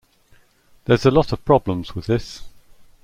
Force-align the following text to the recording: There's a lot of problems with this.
There's 0.85 1.05
a 1.05 1.11
lot 1.11 1.31
of 1.31 1.45
problems 1.45 1.93
with 1.93 2.07
this. 2.07 2.41